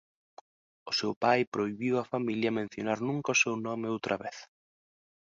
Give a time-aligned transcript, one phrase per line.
[0.89, 4.37] O seu pai prohibiu á familia mencionar nunca o seu nome outra vez.